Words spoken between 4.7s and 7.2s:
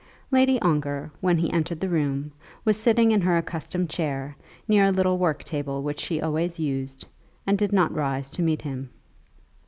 a little work table which she always used,